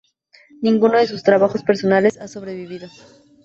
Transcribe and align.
Ninguno 0.63 0.97
de 0.97 1.05
sus 1.05 1.21
trabajos 1.21 1.61
personales 1.61 2.17
ha 2.19 2.27
sobrevivido. 2.27 2.87